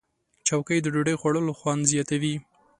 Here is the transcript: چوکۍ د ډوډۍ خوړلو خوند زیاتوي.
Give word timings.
چوکۍ 0.47 0.77
د 0.81 0.87
ډوډۍ 0.93 1.15
خوړلو 1.21 1.53
خوند 1.59 1.83
زیاتوي. 1.91 2.35